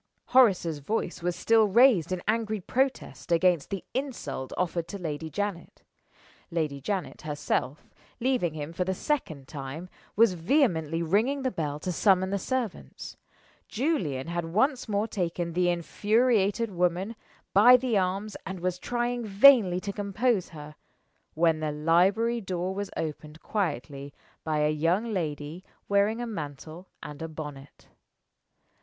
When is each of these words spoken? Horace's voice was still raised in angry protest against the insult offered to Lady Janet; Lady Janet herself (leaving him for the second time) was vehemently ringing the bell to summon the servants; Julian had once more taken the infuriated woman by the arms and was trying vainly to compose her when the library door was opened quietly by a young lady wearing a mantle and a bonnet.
Horace's 0.29 0.79
voice 0.79 1.21
was 1.21 1.35
still 1.35 1.67
raised 1.67 2.11
in 2.11 2.23
angry 2.27 2.59
protest 2.59 3.31
against 3.31 3.69
the 3.69 3.85
insult 3.93 4.51
offered 4.57 4.87
to 4.87 4.97
Lady 4.97 5.29
Janet; 5.29 5.83
Lady 6.49 6.81
Janet 6.81 7.21
herself 7.21 7.87
(leaving 8.19 8.55
him 8.55 8.73
for 8.73 8.83
the 8.83 8.95
second 8.95 9.47
time) 9.47 9.89
was 10.15 10.33
vehemently 10.33 11.03
ringing 11.03 11.43
the 11.43 11.51
bell 11.51 11.79
to 11.81 11.91
summon 11.91 12.31
the 12.31 12.39
servants; 12.39 13.15
Julian 13.67 14.25
had 14.25 14.45
once 14.45 14.89
more 14.89 15.07
taken 15.07 15.53
the 15.53 15.69
infuriated 15.69 16.71
woman 16.71 17.15
by 17.53 17.77
the 17.77 17.95
arms 17.95 18.35
and 18.43 18.59
was 18.59 18.79
trying 18.79 19.23
vainly 19.23 19.79
to 19.81 19.93
compose 19.93 20.49
her 20.49 20.73
when 21.35 21.59
the 21.59 21.71
library 21.71 22.41
door 22.41 22.73
was 22.73 22.89
opened 22.97 23.39
quietly 23.43 24.15
by 24.43 24.61
a 24.61 24.71
young 24.71 25.13
lady 25.13 25.63
wearing 25.87 26.19
a 26.19 26.25
mantle 26.25 26.87
and 27.03 27.21
a 27.21 27.27
bonnet. 27.27 27.89